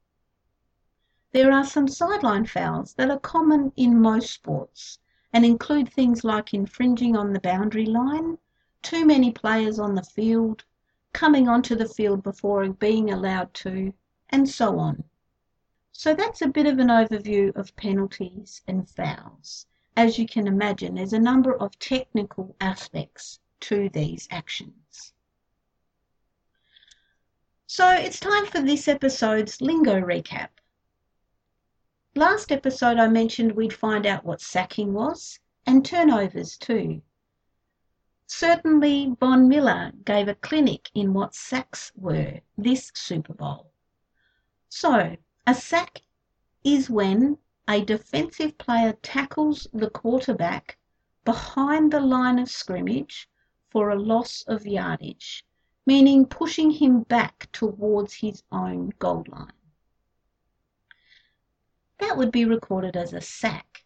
There 1.33 1.51
are 1.51 1.65
some 1.65 1.89
sideline 1.89 2.45
fouls 2.45 2.93
that 2.93 3.09
are 3.11 3.19
common 3.19 3.73
in 3.75 3.99
most 3.99 4.31
sports 4.31 4.99
and 5.33 5.43
include 5.43 5.91
things 5.91 6.23
like 6.23 6.53
infringing 6.53 7.17
on 7.17 7.33
the 7.33 7.41
boundary 7.41 7.85
line, 7.85 8.37
too 8.81 9.05
many 9.05 9.29
players 9.29 9.77
on 9.77 9.93
the 9.93 10.03
field, 10.03 10.63
coming 11.11 11.49
onto 11.49 11.75
the 11.75 11.89
field 11.89 12.23
before 12.23 12.65
being 12.69 13.11
allowed 13.11 13.53
to, 13.55 13.93
and 14.29 14.47
so 14.47 14.79
on. 14.79 15.03
So 15.91 16.15
that's 16.15 16.41
a 16.41 16.47
bit 16.47 16.65
of 16.65 16.79
an 16.79 16.87
overview 16.87 17.53
of 17.57 17.75
penalties 17.75 18.61
and 18.69 18.89
fouls 18.89 19.65
as 19.95 20.17
you 20.17 20.27
can 20.27 20.47
imagine, 20.47 20.95
there's 20.95 21.13
a 21.13 21.19
number 21.19 21.55
of 21.55 21.77
technical 21.79 22.55
aspects 22.61 23.39
to 23.61 23.89
these 23.89 24.27
actions. 24.31 25.13
So 27.67 27.89
it's 27.89 28.19
time 28.19 28.45
for 28.47 28.61
this 28.61 28.87
episode's 28.87 29.61
lingo 29.61 30.01
recap. 30.01 30.49
Last 32.15 32.51
episode 32.51 32.97
I 32.97 33.07
mentioned 33.07 33.53
we'd 33.53 33.73
find 33.73 34.05
out 34.05 34.25
what 34.25 34.41
sacking 34.41 34.93
was 34.93 35.39
and 35.65 35.85
turnovers 35.85 36.57
too. 36.57 37.01
Certainly 38.27 39.15
Von 39.19 39.47
Miller 39.47 39.91
gave 40.03 40.27
a 40.27 40.35
clinic 40.35 40.89
in 40.93 41.13
what 41.13 41.35
sacks 41.35 41.91
were 41.95 42.39
this 42.57 42.91
Super 42.93 43.33
Bowl. 43.33 43.71
So, 44.67 45.15
a 45.47 45.55
sack 45.55 46.01
is 46.63 46.89
when 46.89 47.37
a 47.67 47.83
defensive 47.85 48.57
player 48.57 48.93
tackles 49.01 49.67
the 49.73 49.89
quarterback 49.89 50.77
behind 51.23 51.91
the 51.91 51.99
line 51.99 52.39
of 52.39 52.49
scrimmage 52.49 53.29
for 53.69 53.89
a 53.89 53.99
loss 53.99 54.43
of 54.47 54.65
yardage, 54.65 55.45
meaning 55.85 56.25
pushing 56.25 56.71
him 56.71 57.03
back 57.03 57.49
towards 57.51 58.15
his 58.15 58.43
own 58.51 58.91
goal 58.99 59.23
line. 59.29 59.53
That 61.99 62.17
would 62.17 62.31
be 62.31 62.45
recorded 62.45 62.97
as 62.97 63.13
a 63.13 63.21
sack. 63.21 63.83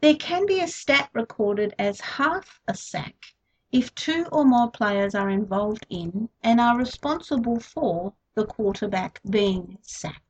There 0.00 0.16
can 0.16 0.46
be 0.46 0.60
a 0.60 0.68
stat 0.68 1.10
recorded 1.12 1.74
as 1.78 2.00
half 2.00 2.60
a 2.66 2.74
sack 2.74 3.34
if 3.70 3.94
two 3.94 4.26
or 4.32 4.44
more 4.44 4.70
players 4.70 5.14
are 5.14 5.30
involved 5.30 5.86
in 5.90 6.28
and 6.42 6.60
are 6.60 6.78
responsible 6.78 7.60
for 7.60 8.14
the 8.34 8.46
quarterback 8.46 9.20
being 9.28 9.78
sacked. 9.82 10.23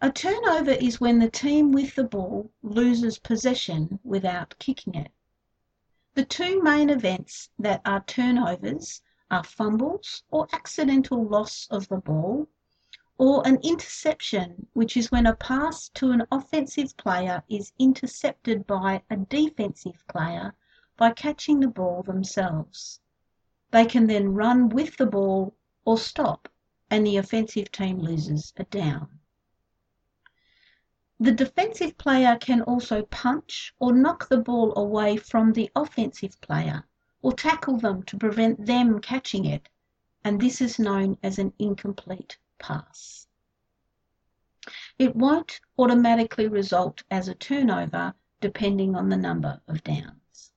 A 0.00 0.12
turnover 0.12 0.70
is 0.70 1.00
when 1.00 1.18
the 1.18 1.28
team 1.28 1.72
with 1.72 1.96
the 1.96 2.04
ball 2.04 2.52
loses 2.62 3.18
possession 3.18 3.98
without 4.04 4.56
kicking 4.60 4.94
it. 4.94 5.10
The 6.14 6.24
two 6.24 6.62
main 6.62 6.88
events 6.88 7.50
that 7.58 7.82
are 7.84 8.04
turnovers 8.04 9.02
are 9.28 9.42
fumbles 9.42 10.22
or 10.30 10.46
accidental 10.52 11.24
loss 11.26 11.66
of 11.68 11.88
the 11.88 11.96
ball, 11.96 12.46
or 13.18 13.44
an 13.44 13.58
interception, 13.64 14.68
which 14.72 14.96
is 14.96 15.10
when 15.10 15.26
a 15.26 15.34
pass 15.34 15.88
to 15.94 16.12
an 16.12 16.22
offensive 16.30 16.96
player 16.96 17.42
is 17.48 17.72
intercepted 17.80 18.68
by 18.68 19.02
a 19.10 19.16
defensive 19.16 20.06
player 20.06 20.54
by 20.96 21.10
catching 21.10 21.58
the 21.58 21.66
ball 21.66 22.04
themselves. 22.04 23.00
They 23.72 23.84
can 23.84 24.06
then 24.06 24.32
run 24.32 24.68
with 24.68 24.96
the 24.96 25.06
ball 25.06 25.56
or 25.84 25.98
stop, 25.98 26.48
and 26.88 27.04
the 27.04 27.16
offensive 27.16 27.72
team 27.72 27.98
loses 27.98 28.52
a 28.56 28.62
down. 28.62 29.17
The 31.20 31.32
defensive 31.32 31.98
player 31.98 32.38
can 32.40 32.62
also 32.62 33.02
punch 33.02 33.74
or 33.80 33.92
knock 33.92 34.28
the 34.28 34.38
ball 34.38 34.72
away 34.78 35.16
from 35.16 35.52
the 35.52 35.68
offensive 35.74 36.40
player 36.40 36.84
or 37.22 37.32
tackle 37.32 37.76
them 37.76 38.04
to 38.04 38.16
prevent 38.16 38.66
them 38.66 39.00
catching 39.00 39.44
it, 39.44 39.68
and 40.22 40.40
this 40.40 40.60
is 40.60 40.78
known 40.78 41.18
as 41.20 41.40
an 41.40 41.52
incomplete 41.58 42.38
pass. 42.60 43.26
It 44.96 45.16
won't 45.16 45.60
automatically 45.76 46.46
result 46.46 47.02
as 47.10 47.26
a 47.26 47.34
turnover 47.34 48.14
depending 48.40 48.94
on 48.94 49.08
the 49.08 49.16
number 49.16 49.60
of 49.66 49.82
downs. 49.82 50.52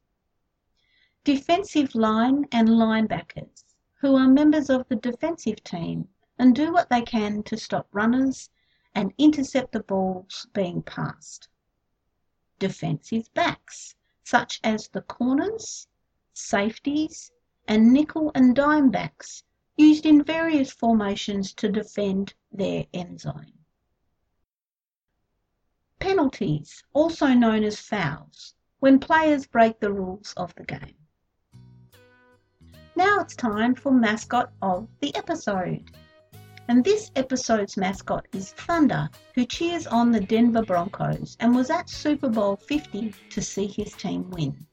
Defensive 1.24 1.96
line 1.96 2.46
and 2.51 2.70
linebackers, 2.70 3.63
who 3.96 4.15
are 4.15 4.27
members 4.27 4.70
of 4.70 4.88
the 4.89 4.96
defensive 4.96 5.63
team 5.63 6.08
and 6.38 6.56
do 6.56 6.72
what 6.72 6.89
they 6.89 7.01
can 7.01 7.41
to 7.44 7.58
stop 7.58 7.88
runners 7.91 8.51
and 8.95 9.13
intercept 9.17 9.71
the 9.71 9.83
balls 9.83 10.48
being 10.53 10.81
passed. 10.81 11.48
Defensive 12.60 13.33
backs, 13.33 13.95
such 14.24 14.60
as 14.63 14.88
the 14.89 15.01
corners, 15.01 15.88
safeties, 16.33 17.31
and 17.67 17.93
nickel 17.93 18.31
and 18.36 18.55
dime 18.55 18.91
backs 18.91 19.43
used 19.77 20.05
in 20.05 20.24
various 20.24 20.71
formations 20.71 21.53
to 21.53 21.69
defend 21.69 22.33
their 22.51 22.86
end 22.93 23.21
zone. 23.21 23.53
Penalties, 26.00 26.83
also 26.93 27.27
known 27.27 27.63
as 27.63 27.79
fouls, 27.79 28.55
when 28.79 29.00
players 29.00 29.45
break 29.45 29.79
the 29.79 29.91
rules 29.91 30.33
of 30.38 30.53
the 30.55 30.63
game. 30.63 30.95
Now 32.95 33.19
it's 33.19 33.36
time 33.36 33.75
for 33.75 33.91
mascot 33.91 34.51
of 34.62 34.88
the 35.00 35.15
episode. 35.15 35.91
And 36.68 36.84
this 36.84 37.12
episode's 37.15 37.75
mascot 37.77 38.27
is 38.34 38.53
Thunder, 38.53 39.10
who 39.36 39.46
cheers 39.46 39.88
on 39.88 40.12
the 40.12 40.22
Denver 40.22 40.63
Broncos 40.63 41.36
and 41.39 41.56
was 41.56 41.70
at 41.70 41.89
Super 41.89 42.30
Bowl 42.30 42.56
50 42.56 43.13
to 43.30 43.41
see 43.41 43.68
his 43.68 43.94
team 43.94 44.30
win. 44.30 44.65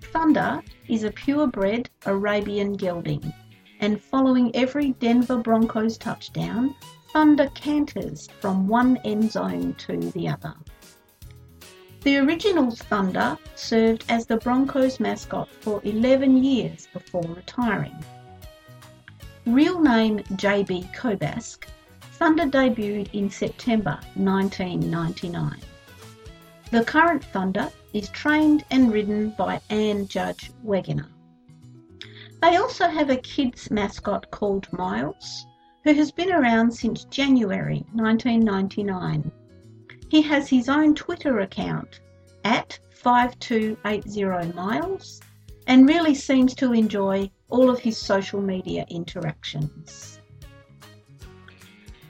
Thunder 0.00 0.62
is 0.88 1.04
a 1.04 1.10
purebred 1.10 1.90
Arabian 2.06 2.72
gelding, 2.74 3.32
and 3.80 4.02
following 4.02 4.54
every 4.56 4.92
Denver 4.92 5.38
Broncos 5.38 5.98
touchdown, 5.98 6.74
Thunder 7.12 7.48
canters 7.54 8.28
from 8.40 8.66
one 8.66 8.96
end 8.98 9.30
zone 9.32 9.74
to 9.78 9.98
the 9.98 10.28
other. 10.28 10.54
The 12.02 12.16
original 12.16 12.70
Thunder 12.70 13.36
served 13.56 14.04
as 14.08 14.24
the 14.24 14.38
Broncos 14.38 15.00
mascot 15.00 15.48
for 15.60 15.80
11 15.84 16.42
years 16.42 16.88
before 16.92 17.22
retiring. 17.22 18.02
Real 19.50 19.80
name 19.80 20.22
J.B. 20.36 20.88
Kobask, 20.94 21.64
Thunder 22.12 22.44
debuted 22.44 23.12
in 23.12 23.28
September 23.28 23.98
1999. 24.14 25.58
The 26.70 26.84
current 26.84 27.24
Thunder 27.24 27.68
is 27.92 28.08
trained 28.10 28.64
and 28.70 28.92
ridden 28.92 29.30
by 29.30 29.60
Ann 29.68 30.06
Judge 30.06 30.52
Wegener. 30.64 31.08
They 32.40 32.58
also 32.58 32.86
have 32.86 33.10
a 33.10 33.16
kids 33.16 33.72
mascot 33.72 34.30
called 34.30 34.72
Miles, 34.72 35.46
who 35.82 35.94
has 35.94 36.12
been 36.12 36.30
around 36.30 36.70
since 36.70 37.02
January 37.06 37.84
1999. 37.92 39.32
He 40.10 40.22
has 40.22 40.48
his 40.48 40.68
own 40.68 40.94
Twitter 40.94 41.40
account 41.40 41.98
at 42.44 42.78
5280miles 43.02 45.20
and 45.66 45.88
really 45.88 46.14
seems 46.14 46.54
to 46.54 46.72
enjoy 46.72 47.28
all 47.50 47.68
of 47.68 47.78
his 47.78 47.98
social 47.98 48.40
media 48.40 48.86
interactions. 48.88 50.20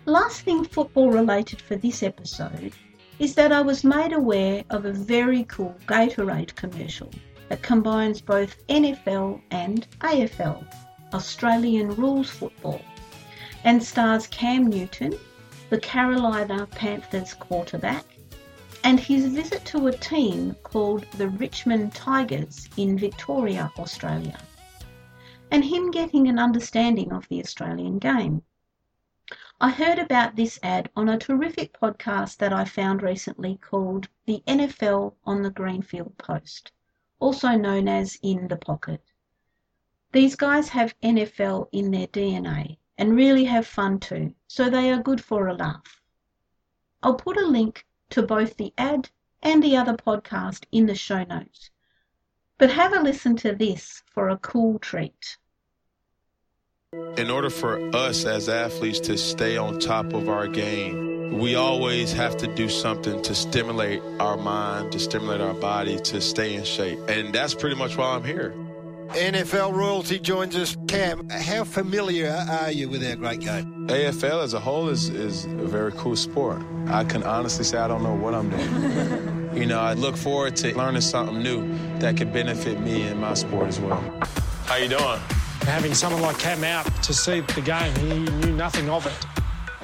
Last 0.07 0.42
thing 0.42 0.64
football 0.64 1.11
related 1.11 1.61
for 1.61 1.76
this 1.76 2.03
episode 2.03 2.72
is 3.18 3.35
that 3.35 3.53
I 3.53 3.61
was 3.61 3.85
made 3.85 4.12
aware 4.12 4.64
of 4.70 4.85
a 4.85 4.92
very 4.92 5.44
cool 5.44 5.76
Gatorade 5.87 6.55
commercial 6.55 7.11
that 7.48 7.62
combines 7.62 8.20
both 8.20 8.66
NFL 8.68 9.42
and 9.50 9.87
AFL, 10.00 10.64
Australian 11.12 11.94
rules 11.96 12.31
football, 12.31 12.81
and 13.64 13.83
stars 13.83 14.26
Cam 14.29 14.68
Newton, 14.68 15.14
the 15.68 15.79
Carolina 15.79 16.66
Panthers 16.70 17.35
quarterback, 17.35 18.05
and 18.85 18.98
his 18.98 19.26
visit 19.26 19.64
to 19.66 19.88
a 19.88 19.92
team 19.92 20.57
called 20.62 21.05
the 21.18 21.29
Richmond 21.29 21.94
Tigers 21.94 22.68
in 22.76 22.98
Victoria, 22.98 23.70
Australia, 23.79 24.38
and 25.50 25.64
him 25.64 25.90
getting 25.90 26.28
an 26.28 26.38
understanding 26.38 27.12
of 27.12 27.28
the 27.28 27.40
Australian 27.40 27.98
game. 27.98 28.42
I 29.60 29.70
heard 29.70 29.98
about 29.98 30.36
this 30.36 30.58
ad 30.62 30.90
on 30.96 31.08
a 31.08 31.18
terrific 31.18 31.78
podcast 31.78 32.38
that 32.38 32.52
I 32.52 32.64
found 32.64 33.02
recently 33.02 33.56
called 33.56 34.08
The 34.24 34.42
NFL 34.46 35.14
on 35.24 35.42
the 35.42 35.50
Greenfield 35.50 36.16
Post, 36.16 36.72
also 37.18 37.50
known 37.50 37.86
as 37.86 38.18
In 38.22 38.48
the 38.48 38.56
Pocket. 38.56 39.02
These 40.12 40.34
guys 40.34 40.70
have 40.70 40.98
NFL 41.02 41.68
in 41.72 41.90
their 41.90 42.06
DNA 42.06 42.78
and 42.96 43.14
really 43.16 43.44
have 43.44 43.66
fun 43.66 44.00
too, 44.00 44.34
so 44.46 44.68
they 44.68 44.90
are 44.90 45.02
good 45.02 45.22
for 45.22 45.46
a 45.46 45.54
laugh. 45.54 46.00
I'll 47.02 47.14
put 47.14 47.36
a 47.36 47.46
link 47.46 47.86
to 48.10 48.22
both 48.22 48.56
the 48.56 48.74
ad 48.76 49.10
and 49.42 49.62
the 49.62 49.76
other 49.76 49.94
podcast 49.94 50.64
in 50.72 50.86
the 50.86 50.94
show 50.94 51.24
notes. 51.24 51.70
But 52.58 52.72
have 52.72 52.92
a 52.92 53.00
listen 53.00 53.36
to 53.36 53.54
this 53.54 54.02
for 54.06 54.28
a 54.28 54.38
cool 54.38 54.78
treat. 54.78 55.38
In 57.16 57.31
order 57.31 57.50
for 57.50 57.79
us 57.94 58.24
as 58.24 58.48
athletes 58.48 58.98
to 59.00 59.16
stay 59.16 59.57
on 59.57 59.79
top 59.79 60.12
of 60.12 60.29
our 60.29 60.48
game, 60.48 61.38
we 61.38 61.55
always 61.55 62.12
have 62.12 62.37
to 62.38 62.48
do 62.48 62.68
something 62.68 63.22
to 63.22 63.33
stimulate 63.33 64.03
our 64.18 64.37
mind, 64.37 64.90
to 64.90 64.98
stimulate 64.98 65.40
our 65.40 65.55
body, 65.55 66.00
to 66.00 66.20
stay 66.20 66.57
in 66.57 66.64
shape. 66.64 66.98
And 67.09 67.33
that's 67.33 67.55
pretty 67.55 67.76
much 67.76 67.96
why 67.96 68.16
I'm 68.16 68.24
here. 68.24 68.53
NFL 69.11 69.72
royalty 69.72 70.18
joins 70.18 70.57
us. 70.57 70.76
Cam, 70.88 71.29
how 71.29 71.62
familiar 71.62 72.33
are 72.50 72.72
you 72.72 72.88
with 72.88 73.07
our 73.07 73.14
great 73.14 73.38
game? 73.38 73.87
AFL 73.87 74.42
as 74.42 74.55
a 74.55 74.59
whole 74.59 74.88
is, 74.88 75.11
is 75.11 75.44
a 75.44 75.66
very 75.66 75.92
cool 75.92 76.16
sport. 76.16 76.61
I 76.88 77.05
can 77.05 77.22
honestly 77.22 77.64
say 77.64 77.79
I 77.79 77.87
don't 77.87 78.03
know 78.03 78.16
what 78.16 78.35
I'm 78.35 78.50
doing. 78.50 79.50
you 79.55 79.66
know, 79.66 79.79
I 79.79 79.92
look 79.92 80.16
forward 80.16 80.57
to 80.57 80.76
learning 80.76 81.03
something 81.03 81.40
new 81.40 81.72
that 82.00 82.16
could 82.16 82.33
benefit 82.33 82.81
me 82.81 83.07
in 83.07 83.20
my 83.20 83.35
sport 83.35 83.68
as 83.68 83.79
well. 83.79 84.03
How 84.64 84.74
you 84.74 84.88
doing? 84.88 85.20
Having 85.70 85.94
someone 85.94 86.20
like 86.20 86.37
Cam 86.37 86.64
out 86.64 86.85
to 87.04 87.14
see 87.14 87.42
the 87.42 87.61
game, 87.61 87.94
he 87.94 88.18
knew 88.40 88.52
nothing 88.56 88.90
of 88.90 89.06
it. 89.06 89.12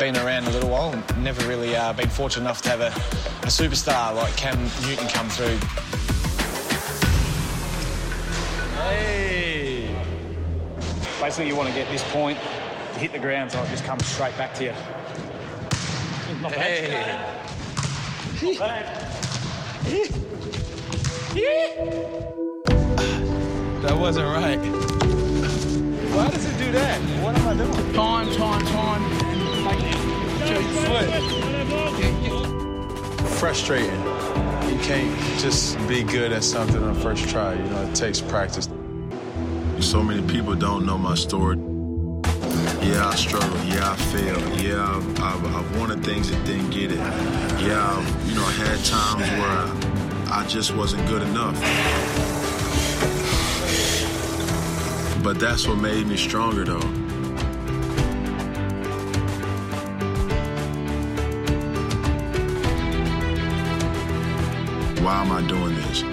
Been 0.01 0.16
around 0.16 0.49
a 0.49 0.51
little 0.51 0.68
while, 0.68 0.92
and 0.92 1.22
never 1.22 1.46
really 1.46 1.77
uh, 1.77 1.92
been 1.92 2.09
fortunate 2.09 2.42
enough 2.42 2.61
to 2.62 2.70
have 2.70 2.81
a, 2.81 2.88
a 2.88 3.49
superstar 3.49 4.12
like 4.16 4.37
Cam 4.37 4.61
Newton 4.83 5.07
come 5.07 5.29
through. 5.29 5.57
Hey! 8.83 9.94
Basically, 11.20 11.46
you 11.46 11.55
want 11.55 11.68
to 11.68 11.75
get 11.77 11.88
this 11.88 12.03
point 12.11 12.37
to 12.94 12.99
hit 12.99 13.12
the 13.12 13.20
ground 13.20 13.53
so 13.53 13.62
it 13.62 13.68
just 13.68 13.85
comes 13.85 14.05
straight 14.07 14.37
back 14.37 14.55
to 14.55 14.64
you. 14.64 14.72
Not 16.42 16.51
bad. 16.51 16.90
Hey! 18.35 18.59
Not 18.59 18.59
bad. 18.59 19.12
That 23.83 23.96
wasn't 23.96 24.27
right. 24.27 24.96
Why 26.16 26.31
does 26.31 26.46
it 26.46 26.57
do 26.57 26.72
that? 26.72 26.98
What 27.22 27.37
am 27.37 27.46
I 27.46 27.55
doing? 27.55 27.92
Time, 27.92 28.33
time, 28.37 28.64
time, 28.68 29.02
and 29.02 29.64
make 29.66 29.79
Frustrating. 33.38 34.00
You 34.70 34.79
can't 34.79 35.14
just 35.38 35.76
be 35.87 36.02
good 36.02 36.33
at 36.33 36.42
something 36.42 36.83
on 36.83 36.94
first 36.94 37.29
try. 37.29 37.52
You 37.52 37.62
know, 37.64 37.83
it 37.83 37.94
takes 37.94 38.22
practice. 38.22 38.66
So 39.81 40.02
many 40.02 40.26
people 40.26 40.55
don't 40.55 40.87
know 40.87 40.96
my 40.96 41.16
story. 41.16 41.59
Yeah, 42.81 43.09
I 43.09 43.14
struggled. 43.14 43.62
Yeah, 43.66 43.92
I 43.92 43.96
failed. 43.96 44.59
Yeah, 44.59 44.96
I've, 44.96 45.20
I've, 45.20 45.55
I've 45.55 45.79
wanted 45.79 46.02
things 46.02 46.31
and 46.31 46.46
didn't 46.46 46.70
get 46.70 46.92
it. 46.92 46.96
Yeah, 46.96 47.94
I've, 47.94 48.26
you 48.26 48.37
know, 48.37 48.42
I 48.42 48.52
had 48.52 48.83
times 48.87 49.29
where 49.38 50.33
I 50.33 50.46
just 50.48 50.74
wasn't 50.74 51.07
good 51.09 51.20
enough. 51.20 52.15
But 55.27 55.41
that's 55.41 55.67
what 55.67 55.79
made 55.79 56.07
me 56.07 56.17
stronger, 56.17 56.65
though. 56.65 56.79
Why 65.03 65.23
am 65.23 65.33
I 65.33 65.43
doing 65.49 65.75
this? 65.75 66.05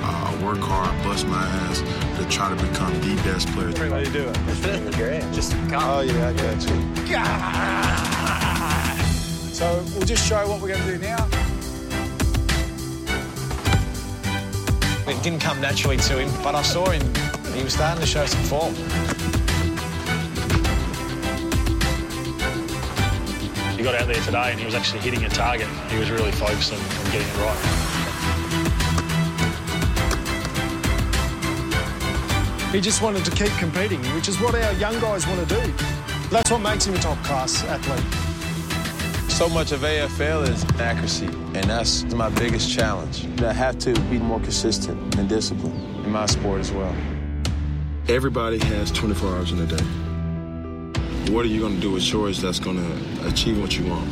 Uh, 0.00 0.38
work 0.42 0.60
hard, 0.60 1.04
bust 1.04 1.26
my 1.26 1.36
ass 1.36 1.82
to 2.16 2.24
try 2.30 2.48
to 2.48 2.56
become 2.66 2.98
the 3.02 3.14
best 3.24 3.48
player. 3.48 3.66
How 3.66 3.74
do 3.98 4.04
you 4.06 4.10
doing? 4.10 4.34
it? 5.12 5.30
Just 5.34 5.52
come. 5.52 5.74
Oh, 5.74 6.00
yeah, 6.00 6.28
I 6.28 6.32
got 6.32 6.64
you. 6.64 6.70
So 9.52 9.84
we'll 9.94 10.06
just 10.06 10.26
show 10.26 10.48
what 10.48 10.62
we're 10.62 10.68
going 10.68 10.80
to 10.80 10.92
do 10.96 10.98
now. 10.98 11.28
It 15.08 15.22
didn't 15.22 15.40
come 15.40 15.58
naturally 15.58 15.96
to 15.96 16.18
him, 16.18 16.30
but 16.42 16.54
I 16.54 16.60
saw 16.60 16.90
him. 16.90 17.02
He 17.54 17.64
was 17.64 17.72
starting 17.72 18.00
to 18.00 18.06
show 18.06 18.26
some 18.26 18.42
form. 18.42 18.74
He 23.74 23.82
got 23.82 23.94
out 23.94 24.06
there 24.06 24.22
today 24.22 24.50
and 24.50 24.60
he 24.60 24.66
was 24.66 24.74
actually 24.74 25.00
hitting 25.00 25.24
a 25.24 25.30
target. 25.30 25.66
He 25.90 25.98
was 25.98 26.10
really 26.10 26.30
focused 26.32 26.74
on, 26.74 26.78
on 26.78 27.04
getting 27.10 27.26
it 27.26 27.36
right. 27.38 27.88
He 32.70 32.80
just 32.82 33.00
wanted 33.00 33.24
to 33.24 33.30
keep 33.30 33.52
competing, 33.58 34.02
which 34.14 34.28
is 34.28 34.38
what 34.38 34.54
our 34.54 34.72
young 34.74 35.00
guys 35.00 35.26
want 35.26 35.48
to 35.48 35.54
do. 35.54 35.72
That's 36.30 36.50
what 36.50 36.58
makes 36.58 36.84
him 36.84 36.94
a 36.94 36.98
top 36.98 37.16
class 37.24 37.64
athlete. 37.64 38.27
So 39.38 39.48
much 39.48 39.70
of 39.70 39.82
AFL 39.82 40.48
is 40.48 40.64
accuracy, 40.80 41.26
and 41.26 41.62
that's 41.70 42.02
my 42.12 42.28
biggest 42.28 42.76
challenge. 42.76 43.24
I 43.40 43.52
have 43.52 43.78
to 43.78 43.92
be 44.10 44.18
more 44.18 44.40
consistent 44.40 45.14
and 45.14 45.28
disciplined 45.28 46.04
in 46.04 46.10
my 46.10 46.26
sport 46.26 46.58
as 46.58 46.72
well. 46.72 46.92
Everybody 48.08 48.58
has 48.58 48.90
24 48.90 49.36
hours 49.36 49.52
in 49.52 49.60
a 49.60 49.66
day. 49.66 51.32
What 51.32 51.44
are 51.44 51.48
you 51.48 51.60
going 51.60 51.76
to 51.76 51.80
do 51.80 51.92
with 51.92 52.12
yours 52.12 52.42
that's 52.42 52.58
going 52.58 52.78
to 52.78 53.28
achieve 53.28 53.60
what 53.60 53.78
you 53.78 53.86
want? 53.86 54.10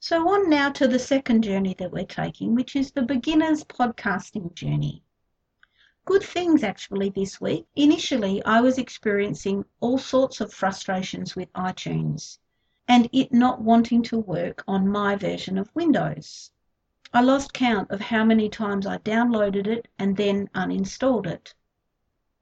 So, 0.00 0.28
on 0.28 0.50
now 0.50 0.70
to 0.70 0.88
the 0.88 0.98
second 0.98 1.42
journey 1.42 1.76
that 1.78 1.92
we're 1.92 2.04
taking, 2.04 2.56
which 2.56 2.74
is 2.74 2.90
the 2.90 3.02
beginner's 3.02 3.62
podcasting 3.62 4.52
journey. 4.54 5.01
Good 6.04 6.24
things 6.24 6.64
actually 6.64 7.10
this 7.10 7.40
week. 7.40 7.66
Initially, 7.76 8.44
I 8.44 8.60
was 8.60 8.76
experiencing 8.76 9.64
all 9.78 9.98
sorts 9.98 10.40
of 10.40 10.52
frustrations 10.52 11.36
with 11.36 11.52
iTunes 11.52 12.38
and 12.88 13.08
it 13.12 13.32
not 13.32 13.62
wanting 13.62 14.02
to 14.02 14.18
work 14.18 14.64
on 14.66 14.88
my 14.88 15.14
version 15.14 15.58
of 15.58 15.74
Windows. 15.76 16.50
I 17.14 17.22
lost 17.22 17.52
count 17.52 17.90
of 17.92 18.00
how 18.00 18.24
many 18.24 18.48
times 18.48 18.84
I 18.84 18.98
downloaded 18.98 19.68
it 19.68 19.86
and 19.96 20.16
then 20.16 20.48
uninstalled 20.56 21.26
it. 21.26 21.54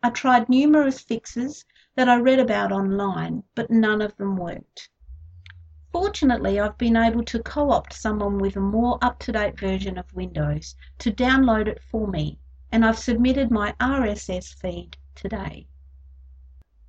I 0.02 0.08
tried 0.08 0.48
numerous 0.48 1.00
fixes 1.00 1.66
that 1.96 2.08
I 2.08 2.16
read 2.16 2.38
about 2.38 2.72
online, 2.72 3.44
but 3.54 3.70
none 3.70 4.00
of 4.00 4.16
them 4.16 4.38
worked. 4.38 4.88
Fortunately, 5.92 6.58
I've 6.58 6.78
been 6.78 6.96
able 6.96 7.24
to 7.24 7.42
co 7.42 7.70
opt 7.72 7.92
someone 7.92 8.38
with 8.38 8.56
a 8.56 8.60
more 8.60 8.98
up 9.02 9.18
to 9.18 9.32
date 9.32 9.60
version 9.60 9.98
of 9.98 10.14
Windows 10.14 10.76
to 11.00 11.12
download 11.12 11.68
it 11.68 11.82
for 11.82 12.06
me, 12.06 12.38
and 12.72 12.84
I've 12.84 12.98
submitted 12.98 13.50
my 13.50 13.72
RSS 13.80 14.54
feed 14.54 14.96
today. 15.14 15.66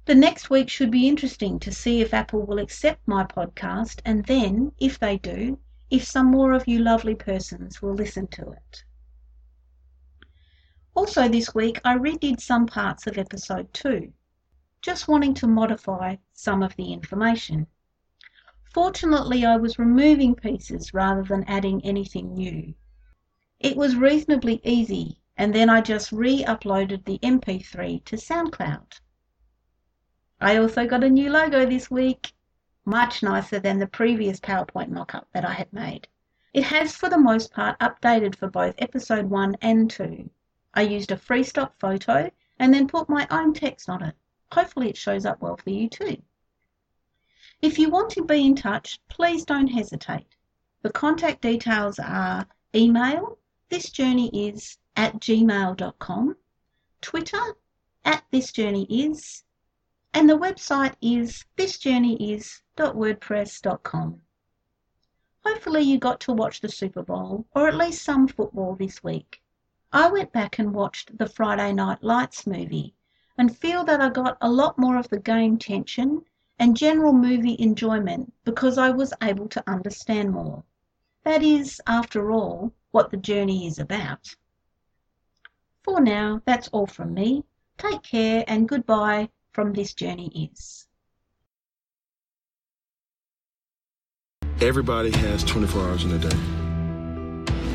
The 0.06 0.16
next 0.16 0.50
week 0.50 0.70
should 0.70 0.92
be 0.92 1.08
interesting 1.08 1.60
to 1.60 1.72
see 1.72 2.02
if 2.02 2.14
Apple 2.14 2.46
will 2.46 2.60
accept 2.60 3.08
my 3.08 3.24
podcast, 3.24 4.02
and 4.04 4.26
then, 4.26 4.72
if 4.80 5.00
they 5.00 5.18
do, 5.18 5.60
if 5.90 6.04
some 6.04 6.28
more 6.28 6.54
of 6.54 6.68
you 6.68 6.80
lovely 6.80 7.16
persons 7.16 7.82
will 7.82 7.94
listen 7.94 8.28
to 8.28 8.52
it. 8.52 8.84
Also, 10.96 11.30
this 11.30 11.56
week 11.56 11.80
I 11.86 11.98
redid 11.98 12.42
some 12.42 12.66
parts 12.66 13.08
of 13.08 13.18
episode 13.18 13.74
2, 13.74 14.12
just 14.82 15.08
wanting 15.08 15.34
to 15.36 15.48
modify 15.48 16.18
some 16.34 16.64
of 16.64 16.76
the 16.76 16.92
information. 16.92 17.68
Fortunately, 18.74 19.46
I 19.46 19.56
was 19.58 19.80
removing 19.80 20.36
pieces 20.36 20.94
rather 20.94 21.24
than 21.24 21.44
adding 21.46 21.86
anything 21.86 22.34
new. 22.34 22.74
It 23.60 23.78
was 23.78 23.96
reasonably 23.96 24.60
easy, 24.64 25.21
and 25.42 25.56
then 25.56 25.72
I 25.72 25.82
just 25.82 26.12
re 26.12 26.44
uploaded 26.44 27.04
the 27.04 27.18
MP3 27.18 28.06
to 28.06 28.16
SoundCloud. 28.16 29.00
I 30.40 30.58
also 30.58 30.86
got 30.86 31.04
a 31.04 31.10
new 31.10 31.32
logo 31.32 31.66
this 31.66 31.90
week, 31.90 32.34
much 32.86 33.24
nicer 33.24 33.58
than 33.58 33.80
the 33.80 33.88
previous 33.88 34.40
PowerPoint 34.40 34.92
mockup 34.92 35.26
that 35.34 35.44
I 35.44 35.54
had 35.54 35.74
made. 35.74 36.08
It 36.54 36.66
has, 36.66 36.96
for 36.96 37.10
the 37.10 37.18
most 37.18 37.52
part, 37.52 37.80
updated 37.80 38.36
for 38.36 38.52
both 38.52 38.76
episode 38.78 39.32
1 39.32 39.58
and 39.64 39.90
2. 39.90 40.30
I 40.76 40.84
used 40.84 41.12
a 41.12 41.18
free 41.18 41.44
stock 41.44 41.74
photo 41.80 42.30
and 42.60 42.72
then 42.72 42.88
put 42.88 43.10
my 43.10 43.26
own 43.32 43.56
text 43.56 43.90
on 43.90 44.04
it. 44.04 44.16
Hopefully, 44.52 44.92
it 44.92 44.98
shows 44.98 45.26
up 45.26 45.42
well 45.42 45.58
for 45.58 45.72
you 45.72 45.90
too. 45.90 46.22
If 47.64 47.80
you 47.80 47.90
want 47.90 48.12
to 48.12 48.24
be 48.24 48.46
in 48.46 48.56
touch, 48.56 49.00
please 49.10 49.44
don't 49.44 49.70
hesitate. 49.70 50.36
The 50.84 50.92
contact 50.92 51.42
details 51.42 51.98
are 51.98 52.46
email, 52.76 53.40
thisjourneyis 53.72 54.78
at 54.96 55.20
gmail.com, 55.20 56.38
Twitter 57.02 57.58
at 58.04 58.24
thisjourneyis, 58.32 59.44
and 60.14 60.30
the 60.30 60.38
website 60.38 60.94
is 61.02 61.46
thisjourneyis.wordpress.com. 61.58 64.22
Hopefully 65.46 65.82
you 65.82 65.98
got 65.98 66.20
to 66.20 66.34
watch 66.34 66.62
the 66.62 66.70
Super 66.70 67.02
Bowl 67.02 67.48
or 67.56 67.68
at 67.68 67.76
least 67.76 68.04
some 68.04 68.28
football 68.28 68.76
this 68.76 69.04
week. 69.04 69.42
I 69.92 70.12
went 70.12 70.32
back 70.32 70.60
and 70.60 70.74
watched 70.74 71.18
the 71.18 71.28
Friday 71.28 71.74
Night 71.74 72.04
Lights 72.04 72.46
movie 72.46 72.94
and 73.38 73.58
feel 73.58 73.84
that 73.86 74.02
I 74.02 74.10
got 74.10 74.38
a 74.40 74.52
lot 74.52 74.78
more 74.78 74.98
of 74.98 75.10
the 75.10 75.20
game 75.20 75.58
tension 75.58 76.24
and 76.60 76.78
general 76.78 77.12
movie 77.12 77.56
enjoyment 77.58 78.32
because 78.44 78.78
I 78.78 78.92
was 78.92 79.16
able 79.24 79.48
to 79.48 79.64
understand 79.68 80.32
more. 80.32 80.64
That 81.24 81.42
is, 81.42 81.82
after 81.88 82.32
all, 82.32 82.72
what 82.92 83.10
the 83.10 83.18
journey 83.18 83.66
is 83.66 83.80
about. 83.80 84.36
For 85.84 86.00
now, 86.00 86.42
that's 86.46 86.68
all 86.70 86.86
from 86.86 87.14
me. 87.14 87.44
Take 87.78 88.04
care 88.04 88.44
and 88.48 88.70
goodbye 88.70 89.30
from 89.52 89.74
This 89.74 89.94
Journey 89.94 90.50
Is. 90.54 90.88
Everybody 94.62 95.10
has 95.12 95.44
24 95.44 95.82
hours 95.82 96.04
in 96.04 96.12
a 96.12 96.20
day. 96.20 96.38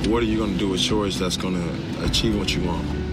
What 0.09 0.23
are 0.23 0.27
you 0.27 0.39
going 0.39 0.53
to 0.53 0.59
do 0.59 0.69
with 0.69 0.89
yours 0.89 1.19
that's 1.19 1.37
going 1.37 1.55
to 1.55 2.05
achieve 2.05 2.39
what 2.39 2.55
you 2.55 2.63
want? 2.63 3.06